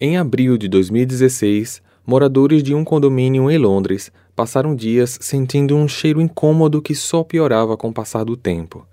Em 0.00 0.16
abril 0.16 0.56
de 0.56 0.68
2016, 0.68 1.82
moradores 2.06 2.62
de 2.62 2.72
um 2.72 2.84
condomínio 2.84 3.50
em 3.50 3.58
Londres 3.58 4.12
passaram 4.36 4.72
dias 4.72 5.18
sentindo 5.20 5.74
um 5.74 5.88
cheiro 5.88 6.20
incômodo 6.20 6.80
que 6.80 6.94
só 6.94 7.24
piorava 7.24 7.76
com 7.76 7.88
o 7.88 7.92
passar 7.92 8.22
do 8.22 8.36
tempo. 8.36 8.86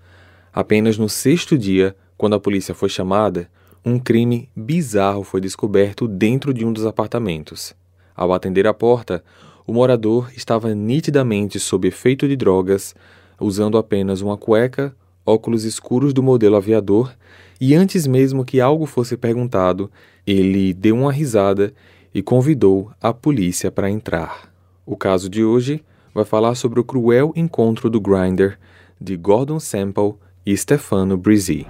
Apenas 0.52 0.98
no 0.98 1.08
sexto 1.08 1.56
dia, 1.60 1.96
quando 2.18 2.34
a 2.34 2.40
polícia 2.40 2.74
foi 2.74 2.90
chamada, 2.90 3.48
um 3.86 4.00
crime 4.00 4.50
bizarro 4.56 5.24
foi 5.24 5.40
descoberto 5.40 6.08
dentro 6.08 6.52
de 6.52 6.66
um 6.66 6.74
dos 6.74 6.88
apartamentos. 6.88 7.76
Ao 8.16 8.34
atender 8.34 8.66
a 8.66 8.74
porta, 8.74 9.24
o 9.68 9.72
morador 9.72 10.32
estava 10.36 10.74
nitidamente 10.74 11.60
sob 11.60 11.88
efeito 11.88 12.28
de 12.28 12.36
drogas, 12.36 12.96
usando 13.40 13.78
apenas 13.78 14.22
uma 14.22 14.38
cueca, 14.38 14.96
óculos 15.24 15.66
escuros 15.66 16.16
do 16.16 16.24
modelo 16.24 16.56
aviador, 16.56 17.14
e 17.62 17.76
antes 17.76 18.08
mesmo 18.08 18.44
que 18.44 18.60
algo 18.60 18.88
fosse 18.88 19.16
perguntado, 19.16 19.92
ele 20.26 20.74
deu 20.74 20.96
uma 20.96 21.12
risada 21.12 21.74
e 22.14 22.22
convidou 22.22 22.92
a 23.00 23.14
polícia 23.14 23.72
para 23.72 23.92
entrar. 23.92 24.52
O 24.86 24.98
caso 24.98 25.30
de 25.30 25.44
hoje 25.44 25.84
vai 26.14 26.26
falar 26.26 26.56
sobre 26.56 26.80
o 26.80 26.84
cruel 26.84 27.32
encontro 27.36 27.90
do 27.90 28.02
Grinder 28.02 28.58
de 29.00 29.16
Gordon 29.16 29.60
Sample 29.60 30.16
e 30.46 30.56
Stefano 30.58 31.16
Brizzi. 31.16 31.68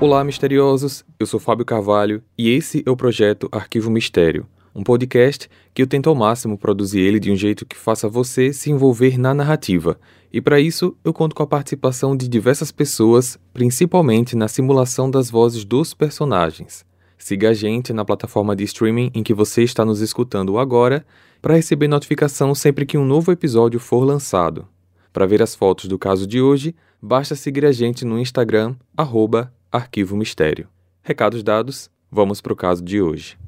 Olá, 0.00 0.24
misteriosos! 0.24 1.04
Eu 1.18 1.26
sou 1.26 1.40
Fábio 1.40 1.64
Carvalho 1.64 2.22
e 2.38 2.50
esse 2.50 2.82
é 2.86 2.90
o 2.90 2.96
projeto 2.96 3.48
Arquivo 3.52 3.90
Mistério, 3.90 4.46
um 4.74 4.82
podcast 4.82 5.48
que 5.74 5.82
eu 5.82 5.86
tento 5.86 6.08
ao 6.08 6.14
máximo 6.14 6.56
produzir 6.56 7.00
ele 7.00 7.20
de 7.20 7.30
um 7.30 7.36
jeito 7.36 7.66
que 7.66 7.76
faça 7.76 8.08
você 8.08 8.52
se 8.52 8.70
envolver 8.70 9.18
na 9.18 9.34
narrativa. 9.34 9.98
E 10.32 10.40
para 10.40 10.60
isso, 10.60 10.96
eu 11.04 11.12
conto 11.12 11.34
com 11.34 11.42
a 11.42 11.46
participação 11.46 12.16
de 12.16 12.28
diversas 12.28 12.70
pessoas, 12.70 13.38
principalmente 13.52 14.36
na 14.36 14.48
simulação 14.48 15.10
das 15.10 15.30
vozes 15.30 15.64
dos 15.64 15.92
personagens. 15.92 16.84
Siga 17.18 17.50
a 17.50 17.54
gente 17.54 17.92
na 17.92 18.04
plataforma 18.04 18.54
de 18.54 18.64
streaming 18.64 19.10
em 19.14 19.22
que 19.22 19.34
você 19.34 19.62
está 19.62 19.84
nos 19.84 20.00
escutando 20.00 20.58
agora 20.58 21.04
para 21.40 21.54
receber 21.54 21.88
notificação 21.88 22.54
sempre 22.54 22.84
que 22.84 22.98
um 22.98 23.04
novo 23.04 23.32
episódio 23.32 23.80
for 23.80 24.04
lançado. 24.04 24.66
Para 25.12 25.26
ver 25.26 25.42
as 25.42 25.54
fotos 25.54 25.86
do 25.86 25.98
caso 25.98 26.26
de 26.26 26.40
hoje, 26.40 26.74
basta 27.00 27.34
seguir 27.34 27.64
a 27.64 27.72
gente 27.72 28.04
no 28.04 28.18
Instagram, 28.18 28.76
arroba 28.96 29.52
Arquivo 29.72 30.16
Mistério. 30.16 30.68
Recados 31.02 31.42
dados, 31.42 31.90
vamos 32.10 32.40
para 32.40 32.52
o 32.52 32.56
caso 32.56 32.84
de 32.84 33.00
hoje. 33.00 33.38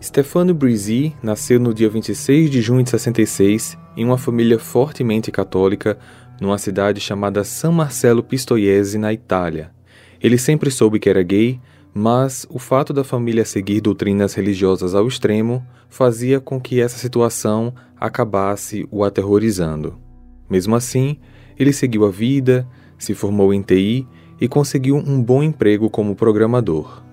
Stefano 0.00 0.54
Brizzi 0.54 1.12
nasceu 1.20 1.58
no 1.58 1.74
dia 1.74 1.90
26 1.90 2.50
de 2.50 2.62
junho 2.62 2.84
de 2.84 2.90
66 2.90 3.76
em 3.96 4.04
uma 4.04 4.16
família 4.16 4.58
fortemente 4.58 5.32
católica 5.32 5.98
numa 6.40 6.56
cidade 6.56 7.00
chamada 7.00 7.42
San 7.42 7.72
Marcello 7.72 8.22
Pistoiese, 8.22 8.96
na 8.96 9.12
Itália. 9.12 9.72
Ele 10.22 10.38
sempre 10.38 10.70
soube 10.70 11.00
que 11.00 11.10
era 11.10 11.22
gay, 11.22 11.60
mas 11.92 12.46
o 12.48 12.60
fato 12.60 12.92
da 12.92 13.02
família 13.02 13.44
seguir 13.44 13.80
doutrinas 13.80 14.34
religiosas 14.34 14.94
ao 14.94 15.08
extremo 15.08 15.66
fazia 15.88 16.38
com 16.38 16.60
que 16.60 16.80
essa 16.80 16.96
situação 16.96 17.74
acabasse 17.98 18.86
o 18.92 19.02
aterrorizando. 19.02 19.98
Mesmo 20.48 20.76
assim, 20.76 21.18
ele 21.58 21.72
seguiu 21.72 22.06
a 22.06 22.10
vida, 22.10 22.68
se 22.96 23.14
formou 23.14 23.52
em 23.52 23.62
TI 23.62 24.06
e 24.40 24.46
conseguiu 24.46 24.96
um 24.96 25.20
bom 25.20 25.42
emprego 25.42 25.90
como 25.90 26.14
programador. 26.14 27.07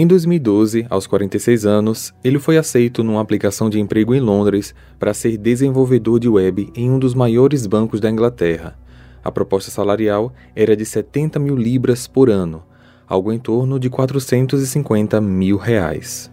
Em 0.00 0.06
2012, 0.06 0.86
aos 0.88 1.06
46 1.06 1.66
anos, 1.66 2.14
ele 2.24 2.38
foi 2.38 2.56
aceito 2.56 3.04
numa 3.04 3.20
aplicação 3.20 3.68
de 3.68 3.78
emprego 3.78 4.14
em 4.14 4.18
Londres 4.18 4.74
para 4.98 5.12
ser 5.12 5.36
desenvolvedor 5.36 6.18
de 6.18 6.26
web 6.26 6.72
em 6.74 6.90
um 6.90 6.98
dos 6.98 7.12
maiores 7.12 7.66
bancos 7.66 8.00
da 8.00 8.10
Inglaterra. 8.10 8.78
A 9.22 9.30
proposta 9.30 9.70
salarial 9.70 10.32
era 10.56 10.74
de 10.74 10.86
70 10.86 11.38
mil 11.38 11.54
libras 11.54 12.06
por 12.06 12.30
ano, 12.30 12.62
algo 13.06 13.30
em 13.30 13.38
torno 13.38 13.78
de 13.78 13.90
450 13.90 15.20
mil 15.20 15.58
reais. 15.58 16.32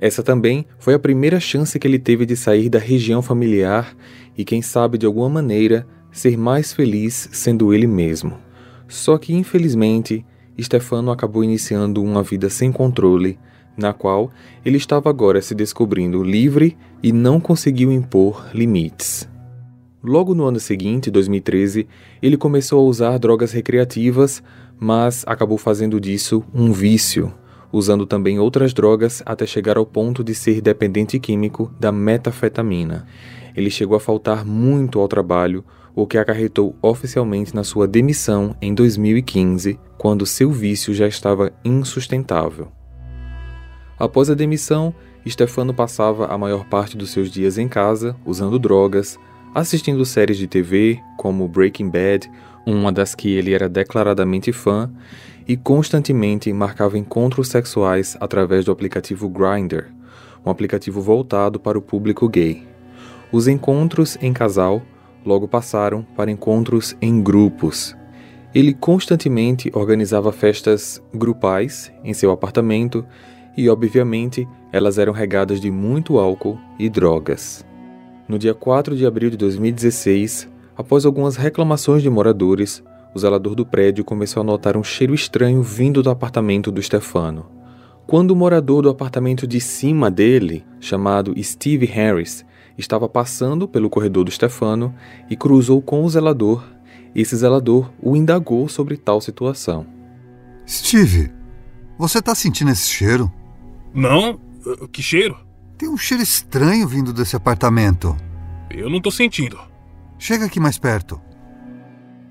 Essa 0.00 0.22
também 0.22 0.64
foi 0.78 0.94
a 0.94 0.98
primeira 1.00 1.40
chance 1.40 1.76
que 1.76 1.88
ele 1.88 1.98
teve 1.98 2.24
de 2.24 2.36
sair 2.36 2.68
da 2.68 2.78
região 2.78 3.20
familiar 3.20 3.96
e, 4.36 4.44
quem 4.44 4.62
sabe 4.62 4.96
de 4.96 5.06
alguma 5.06 5.28
maneira, 5.28 5.84
ser 6.12 6.38
mais 6.38 6.72
feliz 6.72 7.28
sendo 7.32 7.74
ele 7.74 7.88
mesmo. 7.88 8.38
Só 8.86 9.18
que, 9.18 9.34
infelizmente, 9.34 10.24
Stefano 10.60 11.10
acabou 11.10 11.44
iniciando 11.44 12.02
uma 12.02 12.22
vida 12.22 12.50
sem 12.50 12.72
controle, 12.72 13.38
na 13.76 13.92
qual 13.92 14.30
ele 14.64 14.76
estava 14.76 15.08
agora 15.08 15.40
se 15.40 15.54
descobrindo 15.54 16.22
livre 16.22 16.76
e 17.02 17.12
não 17.12 17.38
conseguiu 17.38 17.92
impor 17.92 18.50
limites. 18.52 19.28
Logo 20.02 20.34
no 20.34 20.44
ano 20.44 20.60
seguinte, 20.60 21.10
2013, 21.10 21.86
ele 22.22 22.36
começou 22.36 22.80
a 22.80 22.88
usar 22.88 23.18
drogas 23.18 23.52
recreativas, 23.52 24.42
mas 24.78 25.24
acabou 25.26 25.58
fazendo 25.58 26.00
disso 26.00 26.44
um 26.54 26.72
vício, 26.72 27.32
usando 27.72 28.06
também 28.06 28.38
outras 28.38 28.72
drogas 28.72 29.22
até 29.26 29.44
chegar 29.44 29.76
ao 29.76 29.84
ponto 29.84 30.22
de 30.22 30.34
ser 30.34 30.60
dependente 30.60 31.18
químico 31.18 31.72
da 31.78 31.90
metafetamina. 31.90 33.06
Ele 33.56 33.70
chegou 33.70 33.96
a 33.96 34.00
faltar 34.00 34.44
muito 34.44 35.00
ao 35.00 35.08
trabalho, 35.08 35.64
o 36.00 36.06
que 36.06 36.16
acarretou 36.16 36.76
oficialmente 36.80 37.52
na 37.52 37.64
sua 37.64 37.88
demissão 37.88 38.54
em 38.62 38.72
2015, 38.72 39.80
quando 39.98 40.24
seu 40.24 40.48
vício 40.52 40.94
já 40.94 41.08
estava 41.08 41.52
insustentável. 41.64 42.68
Após 43.98 44.30
a 44.30 44.34
demissão, 44.34 44.94
Stefano 45.28 45.74
passava 45.74 46.26
a 46.26 46.38
maior 46.38 46.66
parte 46.66 46.96
dos 46.96 47.10
seus 47.10 47.28
dias 47.28 47.58
em 47.58 47.66
casa, 47.66 48.14
usando 48.24 48.60
drogas, 48.60 49.18
assistindo 49.52 50.04
séries 50.04 50.38
de 50.38 50.46
TV 50.46 51.00
como 51.16 51.48
Breaking 51.48 51.90
Bad, 51.90 52.30
uma 52.64 52.92
das 52.92 53.16
que 53.16 53.34
ele 53.34 53.52
era 53.52 53.68
declaradamente 53.68 54.52
fã, 54.52 54.88
e 55.48 55.56
constantemente 55.56 56.52
marcava 56.52 56.96
encontros 56.96 57.48
sexuais 57.48 58.16
através 58.20 58.64
do 58.64 58.70
aplicativo 58.70 59.28
Grindr, 59.28 59.86
um 60.46 60.50
aplicativo 60.50 61.00
voltado 61.00 61.58
para 61.58 61.76
o 61.76 61.82
público 61.82 62.28
gay. 62.28 62.62
Os 63.32 63.48
encontros 63.48 64.16
em 64.22 64.32
casal 64.32 64.80
logo 65.24 65.46
passaram 65.46 66.06
para 66.16 66.30
encontros 66.30 66.96
em 67.00 67.22
grupos. 67.22 67.96
Ele 68.54 68.72
constantemente 68.72 69.70
organizava 69.74 70.32
festas 70.32 71.02
grupais 71.12 71.92
em 72.02 72.14
seu 72.14 72.30
apartamento 72.30 73.04
e, 73.56 73.68
obviamente, 73.68 74.48
elas 74.72 74.98
eram 74.98 75.12
regadas 75.12 75.60
de 75.60 75.70
muito 75.70 76.18
álcool 76.18 76.58
e 76.78 76.88
drogas. 76.88 77.66
No 78.28 78.38
dia 78.38 78.54
4 78.54 78.96
de 78.96 79.06
abril 79.06 79.30
de 79.30 79.36
2016, 79.36 80.48
após 80.76 81.04
algumas 81.04 81.36
reclamações 81.36 82.02
de 82.02 82.10
moradores, 82.10 82.82
o 83.14 83.18
zelador 83.18 83.54
do 83.54 83.64
prédio 83.66 84.04
começou 84.04 84.42
a 84.42 84.44
notar 84.44 84.76
um 84.76 84.84
cheiro 84.84 85.14
estranho 85.14 85.62
vindo 85.62 86.02
do 86.02 86.10
apartamento 86.10 86.70
do 86.70 86.82
Stefano. 86.82 87.46
Quando 88.06 88.30
o 88.30 88.36
morador 88.36 88.82
do 88.82 88.88
apartamento 88.88 89.46
de 89.46 89.60
cima 89.60 90.10
dele, 90.10 90.64
chamado 90.80 91.34
Steve 91.42 91.84
Harris, 91.84 92.44
estava 92.78 93.08
passando 93.08 93.66
pelo 93.66 93.90
corredor 93.90 94.24
do 94.24 94.30
Stefano 94.30 94.94
e 95.28 95.36
cruzou 95.36 95.82
com 95.82 96.04
o 96.04 96.08
zelador. 96.08 96.64
Esse 97.14 97.36
zelador 97.36 97.90
o 98.00 98.14
indagou 98.14 98.68
sobre 98.68 98.96
tal 98.96 99.20
situação. 99.20 99.84
Steve, 100.66 101.32
você 101.98 102.22
tá 102.22 102.34
sentindo 102.34 102.70
esse 102.70 102.88
cheiro? 102.88 103.30
Não? 103.92 104.38
Que 104.92 105.02
cheiro? 105.02 105.36
Tem 105.76 105.88
um 105.88 105.96
cheiro 105.96 106.22
estranho 106.22 106.86
vindo 106.86 107.12
desse 107.12 107.34
apartamento. 107.34 108.16
Eu 108.70 108.88
não 108.88 109.00
tô 109.00 109.10
sentindo. 109.10 109.58
Chega 110.18 110.44
aqui 110.44 110.60
mais 110.60 110.78
perto. 110.78 111.20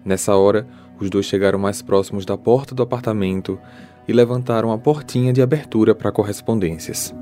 Nessa 0.05 0.35
hora, 0.35 0.67
os 0.99 1.09
dois 1.09 1.25
chegaram 1.25 1.59
mais 1.59 1.81
próximos 1.81 2.25
da 2.25 2.37
porta 2.37 2.73
do 2.73 2.83
apartamento 2.83 3.59
e 4.07 4.13
levantaram 4.13 4.71
a 4.71 4.77
portinha 4.77 5.33
de 5.33 5.41
abertura 5.41 5.93
para 5.93 6.11
correspondências. 6.11 7.13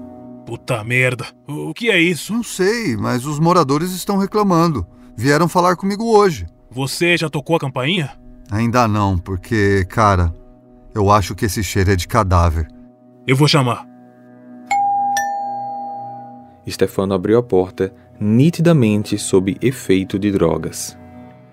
Puta 0.46 0.84
merda. 0.84 1.26
O 1.48 1.74
que 1.74 1.90
é 1.90 2.00
isso? 2.00 2.34
Não 2.34 2.44
sei, 2.44 2.96
mas 2.96 3.26
os 3.26 3.40
moradores 3.40 3.92
estão 3.92 4.18
reclamando. 4.18 4.86
Vieram 5.18 5.48
falar 5.48 5.76
comigo 5.76 6.06
hoje. 6.06 6.46
Você 6.70 7.18
já 7.18 7.30
tocou 7.30 7.56
a 7.56 7.60
campainha? 7.60 8.12
Ainda 8.52 8.88
não, 8.88 9.18
porque, 9.18 9.86
cara, 9.86 10.34
eu 10.94 11.10
acho 11.10 11.34
que 11.34 11.46
esse 11.46 11.64
cheiro 11.64 11.92
é 11.92 11.96
de 11.96 12.08
cadáver. 12.08 12.68
Eu 13.26 13.36
vou 13.36 13.48
chamar. 13.48 13.88
Stefano 16.70 17.14
abriu 17.14 17.38
a 17.38 17.44
porta, 17.44 17.94
nitidamente 18.20 19.18
sob 19.18 19.58
efeito 19.62 20.20
de 20.20 20.32
drogas. 20.32 20.98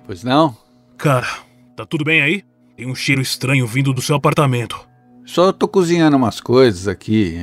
Pois 0.06 0.22
não? 0.22 0.56
Cara, 0.98 1.28
tá 1.76 1.86
tudo 1.86 2.04
bem 2.04 2.20
aí? 2.20 2.44
Tem 2.76 2.90
um 2.90 2.94
cheiro 2.94 3.22
estranho 3.22 3.66
vindo 3.66 3.92
do 3.92 4.02
seu 4.02 4.16
apartamento. 4.16 4.88
Só 5.24 5.52
tô 5.52 5.68
cozinhando 5.68 6.16
umas 6.16 6.40
coisas 6.40 6.88
aqui. 6.88 7.38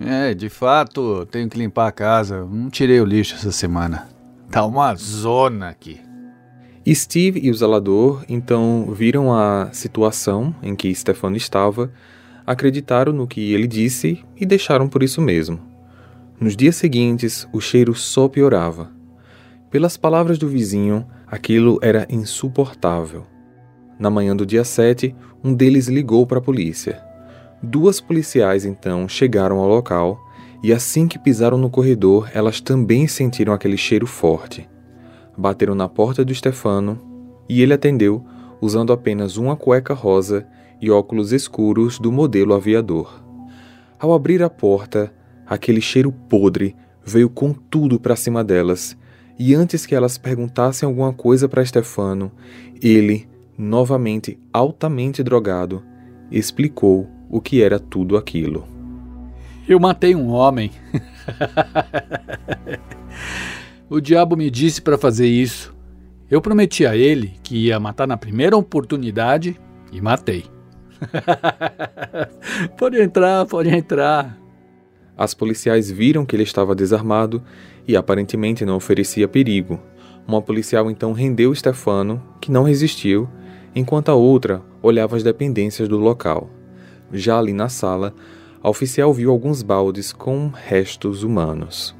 É, 0.00 0.34
de 0.34 0.48
fato, 0.48 1.26
tenho 1.26 1.48
que 1.48 1.58
limpar 1.58 1.88
a 1.88 1.92
casa. 1.92 2.44
Não 2.44 2.68
tirei 2.68 3.00
o 3.00 3.04
lixo 3.04 3.34
essa 3.34 3.52
semana. 3.52 4.08
Tá 4.50 4.64
uma 4.64 4.94
zona 4.94 5.68
aqui. 5.68 6.00
Steve 6.92 7.40
e 7.42 7.50
o 7.50 7.54
zelador 7.54 8.24
então 8.28 8.92
viram 8.92 9.32
a 9.32 9.70
situação 9.72 10.54
em 10.62 10.76
que 10.76 10.94
Stefano 10.94 11.36
estava, 11.36 11.90
acreditaram 12.46 13.12
no 13.12 13.26
que 13.26 13.54
ele 13.54 13.66
disse 13.66 14.22
e 14.36 14.44
deixaram 14.44 14.88
por 14.88 15.02
isso 15.02 15.20
mesmo. 15.22 15.58
Nos 16.38 16.56
dias 16.56 16.76
seguintes, 16.76 17.48
o 17.52 17.60
cheiro 17.60 17.94
só 17.94 18.28
piorava. 18.28 18.90
Pelas 19.70 19.96
palavras 19.96 20.36
do 20.36 20.48
vizinho, 20.48 21.06
aquilo 21.26 21.78
era 21.80 22.06
insuportável. 22.10 23.24
Na 23.98 24.10
manhã 24.10 24.36
do 24.36 24.44
dia 24.44 24.64
7, 24.64 25.14
um 25.42 25.54
deles 25.54 25.88
ligou 25.88 26.26
para 26.26 26.38
a 26.38 26.42
polícia. 26.42 27.02
Duas 27.64 27.98
policiais 27.98 28.66
então 28.66 29.08
chegaram 29.08 29.58
ao 29.58 29.66
local 29.66 30.20
e 30.62 30.70
assim 30.70 31.08
que 31.08 31.18
pisaram 31.18 31.56
no 31.56 31.70
corredor, 31.70 32.28
elas 32.34 32.60
também 32.60 33.08
sentiram 33.08 33.54
aquele 33.54 33.78
cheiro 33.78 34.06
forte. 34.06 34.68
Bateram 35.36 35.74
na 35.74 35.88
porta 35.88 36.22
do 36.22 36.34
Stefano 36.34 37.00
e 37.48 37.62
ele 37.62 37.72
atendeu 37.72 38.22
usando 38.60 38.92
apenas 38.92 39.38
uma 39.38 39.56
cueca 39.56 39.94
rosa 39.94 40.46
e 40.78 40.90
óculos 40.90 41.32
escuros 41.32 41.98
do 41.98 42.12
modelo 42.12 42.52
aviador. 42.52 43.22
Ao 43.98 44.12
abrir 44.12 44.42
a 44.42 44.50
porta, 44.50 45.10
aquele 45.46 45.80
cheiro 45.80 46.12
podre 46.12 46.76
veio 47.02 47.30
com 47.30 47.54
tudo 47.54 47.98
para 47.98 48.14
cima 48.14 48.44
delas, 48.44 48.94
e 49.38 49.54
antes 49.54 49.86
que 49.86 49.94
elas 49.94 50.18
perguntassem 50.18 50.86
alguma 50.86 51.14
coisa 51.14 51.48
para 51.48 51.64
Stefano, 51.64 52.30
ele, 52.82 53.26
novamente 53.56 54.38
altamente 54.52 55.22
drogado, 55.22 55.82
explicou 56.30 57.08
o 57.34 57.40
que 57.40 57.60
era 57.60 57.80
tudo 57.80 58.16
aquilo. 58.16 58.64
Eu 59.68 59.80
matei 59.80 60.14
um 60.14 60.28
homem. 60.30 60.70
o 63.90 64.00
diabo 64.00 64.36
me 64.36 64.48
disse 64.48 64.80
para 64.80 64.96
fazer 64.96 65.26
isso. 65.26 65.74
Eu 66.30 66.40
prometi 66.40 66.86
a 66.86 66.96
ele 66.96 67.32
que 67.42 67.56
ia 67.56 67.80
matar 67.80 68.06
na 68.06 68.16
primeira 68.16 68.56
oportunidade 68.56 69.60
e 69.90 70.00
matei. 70.00 70.44
pode 72.78 73.02
entrar, 73.02 73.44
pode 73.46 73.68
entrar. 73.68 74.38
As 75.16 75.34
policiais 75.34 75.90
viram 75.90 76.24
que 76.24 76.36
ele 76.36 76.44
estava 76.44 76.72
desarmado 76.72 77.42
e 77.88 77.96
aparentemente 77.96 78.64
não 78.64 78.76
oferecia 78.76 79.26
perigo. 79.26 79.80
Uma 80.24 80.40
policial 80.40 80.88
então 80.88 81.12
rendeu 81.12 81.52
Stefano, 81.52 82.22
que 82.40 82.52
não 82.52 82.62
resistiu, 82.62 83.28
enquanto 83.74 84.10
a 84.10 84.14
outra 84.14 84.62
olhava 84.80 85.16
as 85.16 85.24
dependências 85.24 85.88
do 85.88 85.98
local. 85.98 86.48
Já 87.14 87.38
ali 87.38 87.52
na 87.52 87.68
sala, 87.68 88.12
a 88.60 88.68
oficial 88.68 89.14
viu 89.14 89.30
alguns 89.30 89.62
baldes 89.62 90.12
com 90.12 90.48
restos 90.48 91.22
humanos. 91.22 91.94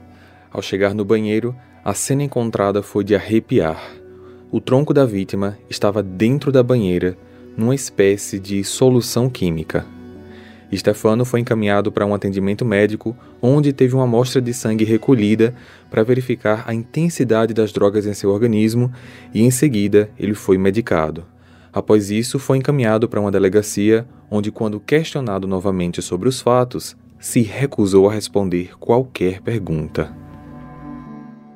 Ao 0.51 0.61
chegar 0.61 0.93
no 0.93 1.05
banheiro, 1.05 1.55
a 1.85 1.95
cena 1.95 2.25
encontrada 2.25 2.83
foi 2.83 3.05
de 3.05 3.15
arrepiar. 3.15 3.81
O 4.51 4.61
tronco 4.61 4.93
da 4.93 5.07
vítima 5.07 5.57
estava 5.71 6.03
dentro 6.03 6.51
da 6.51 6.65
banheira, 6.65 7.17
numa 7.57 7.77
espécie 7.77 8.41
de 8.41 8.65
solução 8.65 9.31
química. 9.31 9.87
Stefano 10.75 11.25
foi 11.25 11.39
encaminhado 11.39 11.93
para 11.93 12.05
um 12.05 12.13
atendimento 12.13 12.65
médico, 12.65 13.17
onde 13.41 13.73
teve 13.73 13.95
uma 13.95 14.03
amostra 14.03 14.43
de 14.43 14.53
sangue 14.53 14.85
recolhida 14.85 15.55
para 15.89 16.03
verificar 16.03 16.65
a 16.67 16.75
intensidade 16.75 17.55
das 17.55 17.73
drogas 17.73 18.05
em 18.05 18.15
seu 18.15 18.31
organismo 18.31 18.93
e, 19.33 19.43
em 19.43 19.51
seguida, 19.53 20.11
ele 20.19 20.35
foi 20.35 20.59
medicado. 20.59 21.25
Após 21.75 22.09
isso, 22.09 22.39
foi 22.39 22.59
encaminhado 22.59 23.09
para 23.09 23.21
uma 23.21 23.33
delegacia, 23.33 24.07
onde, 24.31 24.53
quando 24.53 24.79
questionado 24.79 25.49
novamente 25.49 26.01
sobre 26.01 26.29
os 26.29 26.41
fatos, 26.41 26.97
se 27.19 27.41
recusou 27.41 28.09
a 28.09 28.13
responder 28.13 28.79
qualquer 28.79 29.41
pergunta. 29.41 30.15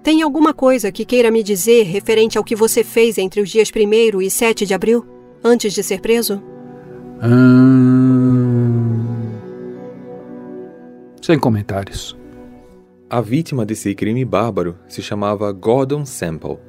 Tem 0.03 0.23
alguma 0.23 0.53
coisa 0.53 0.91
que 0.91 1.05
queira 1.05 1.31
me 1.31 1.43
dizer 1.43 1.85
referente 1.85 2.37
ao 2.37 2.43
que 2.43 2.56
você 2.56 2.82
fez 2.82 3.17
entre 3.17 3.41
os 3.41 3.49
dias 3.49 3.70
1 3.70 4.20
e 4.20 4.29
7 4.31 4.67
de 4.67 4.75
abril, 4.75 5.06
antes 5.44 5.73
de 5.73 5.85
ser 5.85 6.00
preso? 6.00 6.43
Hum... 7.23 9.05
Sem 11.23 11.38
comentários. 11.38 12.17
A 13.09 13.20
vítima 13.20 13.65
desse 13.65 13.94
crime 13.94 14.25
bárbaro 14.25 14.76
se 14.88 15.00
chamava 15.00 15.53
Gordon 15.53 16.05
Sample. 16.05 16.68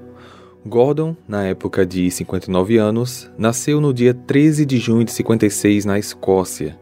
Gordon, 0.65 1.15
na 1.25 1.45
época 1.45 1.85
de 1.85 2.11
59 2.11 2.77
anos, 2.77 3.31
nasceu 3.37 3.79
no 3.79 3.93
dia 3.93 4.13
13 4.13 4.65
de 4.65 4.77
junho 4.77 5.05
de 5.05 5.11
56 5.11 5.85
na 5.85 5.97
Escócia. 5.97 6.77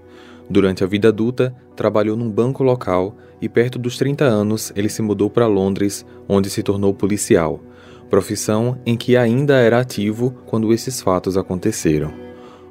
Durante 0.50 0.83
a 0.83 0.88
vida 0.88 1.09
adulta, 1.09 1.56
trabalhou 1.75 2.18
num 2.18 2.29
banco 2.29 2.63
local 2.63 3.15
e, 3.39 3.47
perto 3.47 3.77
dos 3.77 3.95
30 3.95 4.25
anos, 4.25 4.74
ele 4.75 4.89
se 4.89 5.03
mudou 5.03 5.29
para 5.29 5.45
Londres, 5.45 6.03
onde 6.27 6.50
se 6.50 6.63
tornou 6.63 6.91
policial, 6.91 7.62
profissão 8.09 8.79
em 8.83 8.97
que 8.97 9.15
ainda 9.15 9.57
era 9.57 9.80
ativo 9.80 10.33
quando 10.47 10.73
esses 10.73 11.00
fatos 11.00 11.38
aconteceram. 11.38 12.12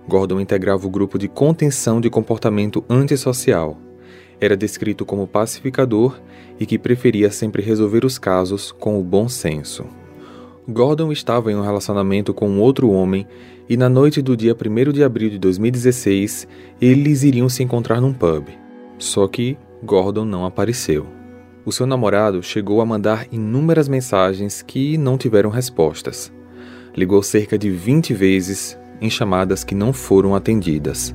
Gordon 0.09 0.41
integrava 0.41 0.88
o 0.88 0.91
grupo 0.91 1.19
de 1.19 1.29
contenção 1.29 2.00
de 2.00 2.11
comportamento 2.11 2.85
antissocial. 2.91 3.79
Era 4.41 4.56
descrito 4.56 5.06
como 5.06 5.26
pacificador 5.26 6.20
e 6.59 6.67
que 6.67 6.79
preferia 6.79 7.31
sempre 7.31 7.62
resolver 7.62 8.05
os 8.05 8.19
casos 8.19 8.73
com 8.73 8.99
o 8.99 9.05
bom 9.05 9.29
senso. 9.29 9.85
Gordon 10.69 11.13
estava 11.13 11.53
em 11.53 11.55
um 11.55 11.63
relacionamento 11.63 12.35
com 12.35 12.49
um 12.49 12.61
outro 12.61 12.91
homem 12.91 13.25
e 13.69 13.77
na 13.77 13.89
noite 13.89 14.21
do 14.21 14.37
dia 14.37 14.55
1 14.55 14.93
de 14.93 15.05
abril 15.05 15.31
de 15.31 15.39
2016 15.39 16.49
eles 16.81 17.23
iriam 17.23 17.49
se 17.49 17.63
encontrar 17.63 18.01
num 18.01 18.13
pub. 18.13 18.49
Só 18.99 19.29
que 19.29 19.57
Gordon 19.85 20.25
não 20.25 20.45
apareceu. 20.45 21.07
O 21.65 21.71
seu 21.71 21.87
namorado 21.87 22.43
chegou 22.43 22.81
a 22.81 22.87
mandar 22.87 23.27
inúmeras 23.31 23.89
mensagens 23.89 24.61
que 24.61 24.99
não 24.99 25.17
tiveram 25.17 25.51
respostas. 25.51 26.33
Ligou 26.97 27.23
cerca 27.23 27.57
de 27.57 27.71
20 27.71 28.12
vezes 28.12 28.77
em 29.01 29.09
chamadas 29.09 29.62
que 29.62 29.75
não 29.75 29.93
foram 29.93 30.35
atendidas. 30.35 31.15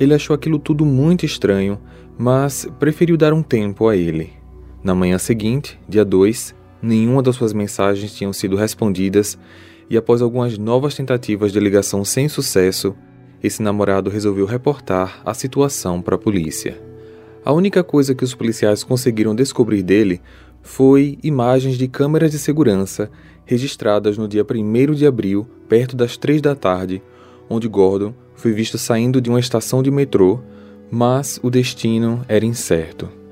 Ele 0.00 0.14
achou 0.14 0.34
aquilo 0.34 0.58
tudo 0.58 0.84
muito 0.84 1.24
estranho, 1.24 1.78
mas 2.18 2.66
preferiu 2.80 3.16
dar 3.16 3.32
um 3.32 3.42
tempo 3.42 3.86
a 3.86 3.96
ele. 3.96 4.32
Na 4.82 4.94
manhã 4.94 5.18
seguinte, 5.18 5.78
dia 5.88 6.04
2, 6.04 6.54
nenhuma 6.84 7.22
das 7.22 7.36
suas 7.36 7.52
mensagens 7.52 8.14
tinham 8.14 8.32
sido 8.32 8.56
respondidas 8.56 9.38
e 9.88 9.96
após 9.96 10.22
algumas 10.22 10.56
novas 10.58 10.94
tentativas 10.94 11.52
de 11.52 11.60
ligação 11.60 12.04
sem 12.04 12.28
sucesso, 12.28 12.94
esse 13.42 13.62
namorado 13.62 14.10
resolveu 14.10 14.46
reportar 14.46 15.20
a 15.24 15.34
situação 15.34 16.00
para 16.00 16.14
a 16.14 16.18
polícia. 16.18 16.80
A 17.44 17.52
única 17.52 17.84
coisa 17.84 18.14
que 18.14 18.24
os 18.24 18.34
policiais 18.34 18.82
conseguiram 18.82 19.34
descobrir 19.34 19.82
dele 19.82 20.20
foi 20.62 21.18
imagens 21.22 21.76
de 21.76 21.86
câmeras 21.86 22.30
de 22.30 22.38
segurança 22.38 23.10
registradas 23.44 24.16
no 24.16 24.26
dia 24.26 24.42
1 24.42 24.94
de 24.94 25.06
abril, 25.06 25.46
perto 25.68 25.94
das 25.94 26.16
3 26.16 26.40
da 26.40 26.54
tarde, 26.54 27.02
onde 27.48 27.68
Gordon 27.68 28.14
foi 28.34 28.52
visto 28.52 28.78
saindo 28.78 29.20
de 29.20 29.28
uma 29.28 29.40
estação 29.40 29.82
de 29.82 29.90
metrô, 29.90 30.40
mas 30.90 31.38
o 31.42 31.50
destino 31.50 32.24
era 32.26 32.46
incerto. 32.46 33.23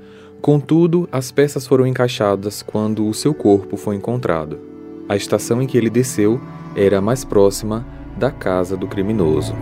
Contudo, 0.43 1.07
as 1.09 1.31
peças 1.31 1.65
foram 1.65 1.87
encaixadas 1.87 2.61
quando 2.61 3.07
o 3.07 3.13
seu 3.13 3.33
corpo 3.33 3.77
foi 3.77 3.95
encontrado. 3.95 4.59
A 5.07 5.15
estação 5.15 5.61
em 5.61 5.65
que 5.65 5.77
ele 5.77 5.89
desceu 5.89 6.37
era 6.75 6.97
a 6.97 7.01
mais 7.01 7.23
próxima 7.23 7.87
da 8.17 8.29
casa 8.29 8.75
do 8.75 8.85
criminoso. 8.85 9.53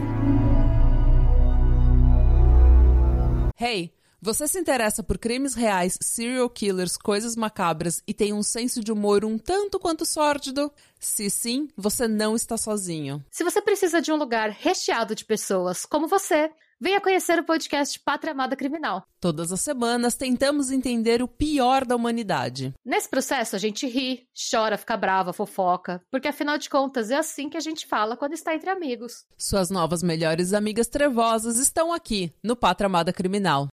Hey, 3.59 3.93
você 4.19 4.47
se 4.47 4.59
interessa 4.59 5.03
por 5.03 5.19
crimes 5.19 5.53
reais, 5.53 5.99
serial 6.01 6.49
killers, 6.49 6.97
coisas 6.97 7.35
macabras 7.35 8.01
e 8.07 8.13
tem 8.13 8.33
um 8.33 8.41
senso 8.41 8.83
de 8.83 8.91
humor 8.91 9.23
um 9.23 9.37
tanto 9.37 9.79
quanto 9.79 10.03
sórdido? 10.03 10.71
Se 10.99 11.29
sim, 11.29 11.67
você 11.77 12.07
não 12.07 12.35
está 12.35 12.57
sozinho. 12.57 13.23
Se 13.29 13.43
você 13.43 13.61
precisa 13.61 14.01
de 14.01 14.11
um 14.11 14.15
lugar 14.15 14.49
recheado 14.49 15.13
de 15.13 15.25
pessoas 15.25 15.85
como 15.85 16.07
você, 16.07 16.49
Venha 16.83 16.99
conhecer 16.99 17.37
o 17.37 17.43
podcast 17.43 17.99
Pátria 17.99 18.31
Amada 18.31 18.55
Criminal. 18.55 19.03
Todas 19.19 19.51
as 19.51 19.61
semanas 19.61 20.15
tentamos 20.15 20.71
entender 20.71 21.21
o 21.21 21.27
pior 21.27 21.85
da 21.85 21.95
humanidade. 21.95 22.73
Nesse 22.83 23.07
processo 23.07 23.55
a 23.55 23.59
gente 23.59 23.85
ri, 23.85 24.23
chora, 24.49 24.79
fica 24.79 24.97
brava, 24.97 25.31
fofoca, 25.31 26.01
porque 26.09 26.27
afinal 26.27 26.57
de 26.57 26.71
contas 26.71 27.11
é 27.11 27.17
assim 27.17 27.49
que 27.49 27.57
a 27.57 27.59
gente 27.59 27.85
fala 27.85 28.17
quando 28.17 28.33
está 28.33 28.55
entre 28.55 28.71
amigos. 28.71 29.25
Suas 29.37 29.69
novas 29.69 30.01
melhores 30.01 30.53
amigas 30.53 30.87
trevosas 30.87 31.59
estão 31.59 31.93
aqui 31.93 32.33
no 32.43 32.55
Pátria 32.55 32.87
Amada 32.87 33.13
Criminal. 33.13 33.67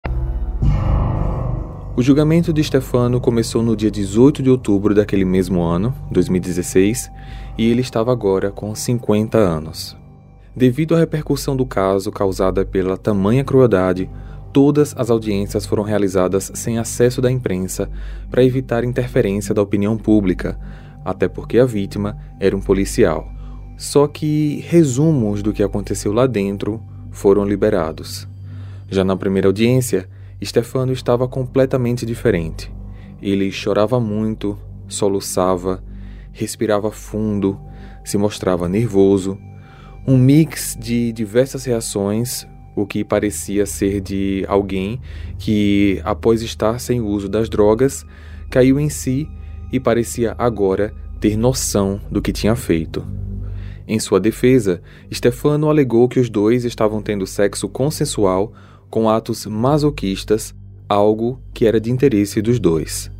O 1.95 2.01
julgamento 2.01 2.51
de 2.51 2.61
Stefano 2.61 3.21
começou 3.21 3.63
no 3.63 3.73
dia 3.73 3.89
18 3.89 4.43
de 4.43 4.49
outubro 4.49 4.93
daquele 4.93 5.23
mesmo 5.23 5.61
ano, 5.61 5.95
2016, 6.11 7.09
e 7.57 7.71
ele 7.71 7.79
estava 7.79 8.11
agora 8.11 8.51
com 8.51 8.75
50 8.75 9.37
anos. 9.37 9.95
Devido 10.57 10.95
à 10.95 10.97
repercussão 10.97 11.55
do 11.55 11.67
caso 11.67 12.11
causada 12.11 12.65
pela 12.65 12.97
tamanha 12.97 13.43
crueldade, 13.43 14.09
todas 14.51 14.91
as 14.97 15.11
audiências 15.11 15.67
foram 15.67 15.83
realizadas 15.83 16.51
sem 16.55 16.79
acesso 16.79 17.21
da 17.21 17.31
imprensa 17.31 17.87
para 18.31 18.43
evitar 18.43 18.83
interferência 18.83 19.53
da 19.53 19.61
opinião 19.61 19.95
pública, 19.95 20.59
até 21.05 21.27
porque 21.27 21.59
a 21.59 21.65
vítima 21.65 22.17
era 22.39 22.57
um 22.57 22.59
policial. 22.59 23.31
Só 23.77 24.07
que 24.07 24.65
resumos 24.67 25.43
do 25.43 25.53
que 25.53 25.61
aconteceu 25.61 26.11
lá 26.11 26.25
dentro 26.25 26.81
foram 27.11 27.45
liberados. 27.45 28.27
Já 28.89 29.03
na 29.03 29.15
primeira 29.15 29.47
audiência, 29.47 30.09
Stefano 30.43 30.91
estava 30.91 31.27
completamente 31.27 32.03
diferente. 32.03 32.73
Ele 33.21 33.51
chorava 33.51 33.99
muito, 33.99 34.57
soluçava, 34.87 35.83
respirava 36.31 36.89
fundo, 36.89 37.59
se 38.03 38.17
mostrava 38.17 38.67
nervoso 38.67 39.37
um 40.07 40.17
mix 40.17 40.77
de 40.79 41.11
diversas 41.11 41.65
reações, 41.65 42.47
o 42.73 42.87
que 42.87 43.03
parecia 43.03 43.65
ser 43.65 43.99
de 43.99 44.45
alguém 44.47 45.01
que, 45.37 45.99
após 46.05 46.41
estar 46.41 46.79
sem 46.79 47.01
o 47.01 47.07
uso 47.07 47.27
das 47.27 47.49
drogas, 47.49 48.05
caiu 48.49 48.79
em 48.79 48.89
si 48.89 49.27
e 49.69 49.81
parecia 49.81 50.33
agora 50.37 50.93
ter 51.19 51.35
noção 51.35 51.99
do 52.09 52.21
que 52.21 52.31
tinha 52.31 52.55
feito. 52.55 53.05
Em 53.85 53.99
sua 53.99 54.17
defesa, 54.17 54.81
Stefano 55.13 55.69
alegou 55.69 56.07
que 56.07 56.21
os 56.21 56.29
dois 56.29 56.63
estavam 56.63 57.01
tendo 57.01 57.27
sexo 57.27 57.67
consensual 57.67 58.53
com 58.89 59.09
atos 59.09 59.45
masoquistas, 59.45 60.55
algo 60.87 61.41
que 61.53 61.65
era 61.65 61.81
de 61.81 61.91
interesse 61.91 62.41
dos 62.41 62.61
dois. 62.61 63.11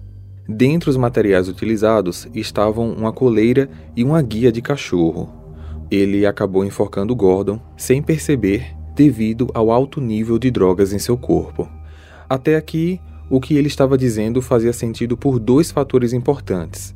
Dentre 0.47 0.89
os 0.89 0.95
materiais 0.95 1.49
utilizados 1.49 2.29
estavam 2.33 2.93
uma 2.93 3.11
coleira 3.11 3.69
e 3.93 4.05
uma 4.05 4.21
guia 4.21 4.53
de 4.53 4.61
cachorro. 4.61 5.36
Ele 5.89 6.25
acabou 6.25 6.65
enforcando 6.65 7.15
Gordon 7.15 7.59
sem 7.77 8.01
perceber 8.01 8.75
devido 8.95 9.49
ao 9.53 9.71
alto 9.71 10.01
nível 10.01 10.37
de 10.39 10.51
drogas 10.51 10.91
em 10.91 10.99
seu 10.99 11.17
corpo. 11.17 11.69
Até 12.29 12.55
aqui, 12.55 12.99
o 13.29 13.39
que 13.39 13.55
ele 13.55 13.67
estava 13.67 13.97
dizendo 13.97 14.41
fazia 14.41 14.73
sentido 14.73 15.15
por 15.15 15.39
dois 15.39 15.71
fatores 15.71 16.13
importantes. 16.13 16.95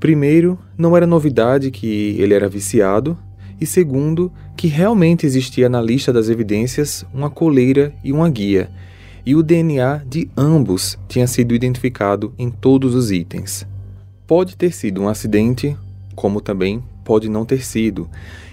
Primeiro, 0.00 0.58
não 0.76 0.96
era 0.96 1.06
novidade 1.06 1.70
que 1.70 2.16
ele 2.18 2.34
era 2.34 2.48
viciado, 2.48 3.16
e 3.60 3.66
segundo, 3.66 4.32
que 4.56 4.66
realmente 4.66 5.24
existia 5.24 5.68
na 5.68 5.80
lista 5.80 6.12
das 6.12 6.28
evidências 6.28 7.04
uma 7.14 7.30
coleira 7.30 7.94
e 8.02 8.12
uma 8.12 8.28
guia, 8.28 8.68
e 9.24 9.36
o 9.36 9.42
DNA 9.42 10.02
de 10.04 10.28
ambos 10.36 10.98
tinha 11.08 11.28
sido 11.28 11.54
identificado 11.54 12.32
em 12.36 12.50
todos 12.50 12.94
os 12.96 13.12
itens. 13.12 13.64
Pode 14.26 14.56
ter 14.56 14.72
sido 14.72 15.02
um 15.02 15.08
acidente, 15.08 15.76
como 16.16 16.40
também 16.40 16.82
pode 17.04 17.28
não 17.28 17.44
ter 17.44 17.64
sido, 17.64 18.08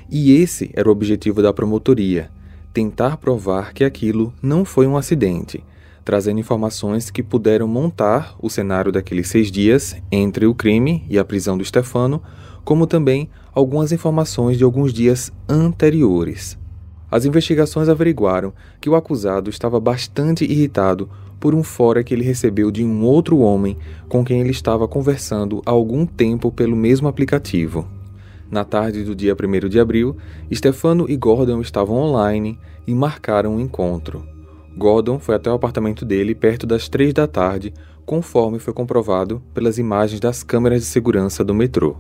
e 0.09 0.33
esse 0.33 0.71
era 0.73 0.89
o 0.89 0.91
objetivo 0.91 1.41
da 1.41 1.53
promotoria: 1.53 2.29
tentar 2.73 3.17
provar 3.17 3.73
que 3.73 3.83
aquilo 3.83 4.33
não 4.41 4.65
foi 4.65 4.87
um 4.87 4.97
acidente, 4.97 5.63
trazendo 6.03 6.39
informações 6.39 7.11
que 7.11 7.21
puderam 7.21 7.67
montar 7.67 8.35
o 8.41 8.49
cenário 8.49 8.91
daqueles 8.91 9.27
seis 9.27 9.51
dias 9.51 9.95
entre 10.11 10.45
o 10.45 10.55
crime 10.55 11.05
e 11.09 11.19
a 11.19 11.25
prisão 11.25 11.57
do 11.57 11.63
Stefano, 11.63 12.21
como 12.63 12.87
também 12.87 13.29
algumas 13.53 13.91
informações 13.91 14.57
de 14.57 14.63
alguns 14.63 14.93
dias 14.93 15.31
anteriores. 15.47 16.57
As 17.11 17.25
investigações 17.25 17.89
averiguaram 17.89 18.53
que 18.79 18.89
o 18.89 18.95
acusado 18.95 19.49
estava 19.49 19.79
bastante 19.79 20.45
irritado 20.45 21.09
por 21.39 21.55
um 21.55 21.63
fora 21.63 22.03
que 22.03 22.13
ele 22.13 22.23
recebeu 22.23 22.69
de 22.69 22.83
um 22.83 23.03
outro 23.03 23.39
homem 23.39 23.77
com 24.07 24.23
quem 24.23 24.41
ele 24.41 24.51
estava 24.51 24.87
conversando 24.87 25.61
há 25.65 25.71
algum 25.71 26.05
tempo 26.05 26.51
pelo 26.51 26.75
mesmo 26.75 27.07
aplicativo. 27.07 27.98
Na 28.51 28.63
tarde 28.63 29.03
do 29.03 29.15
dia 29.15 29.35
1 29.35 29.69
de 29.69 29.79
abril, 29.79 30.17
Stefano 30.51 31.05
e 31.07 31.15
Gordon 31.15 31.61
estavam 31.61 31.97
online 31.97 32.57
e 32.87 32.95
marcaram 32.95 33.55
um 33.55 33.59
encontro. 33.59 34.25
Gordon 34.75 35.19
foi 35.19 35.35
até 35.35 35.51
o 35.51 35.53
apartamento 35.53 36.03
dele 36.03 36.33
perto 36.33 36.65
das 36.65 36.89
três 36.89 37.13
da 37.13 37.27
tarde, 37.27 37.73
conforme 38.05 38.57
foi 38.57 38.73
comprovado 38.73 39.41
pelas 39.53 39.77
imagens 39.77 40.19
das 40.19 40.41
câmeras 40.41 40.81
de 40.81 40.87
segurança 40.87 41.43
do 41.43 41.53
metrô. 41.53 41.97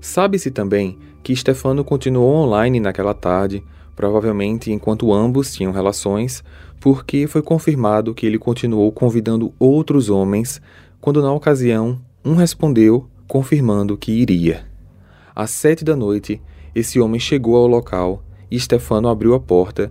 Sabe-se 0.00 0.50
também 0.50 0.98
que 1.22 1.34
Stefano 1.34 1.84
continuou 1.84 2.34
online 2.34 2.78
naquela 2.78 3.14
tarde, 3.14 3.64
provavelmente 3.96 4.70
enquanto 4.70 5.12
ambos 5.12 5.52
tinham 5.52 5.72
relações, 5.72 6.44
porque 6.80 7.26
foi 7.26 7.42
confirmado 7.42 8.14
que 8.14 8.26
ele 8.26 8.38
continuou 8.38 8.90
convidando 8.92 9.52
outros 9.58 10.10
homens, 10.10 10.60
quando 11.00 11.22
na 11.22 11.32
ocasião 11.32 12.00
um 12.24 12.34
respondeu 12.34 13.08
confirmando 13.26 13.96
que 13.96 14.12
iria. 14.12 14.71
Às 15.34 15.50
sete 15.50 15.84
da 15.84 15.96
noite, 15.96 16.40
esse 16.74 17.00
homem 17.00 17.18
chegou 17.18 17.56
ao 17.56 17.66
local 17.66 18.22
e 18.50 18.58
Stefano 18.58 19.08
abriu 19.08 19.34
a 19.34 19.40
porta, 19.40 19.90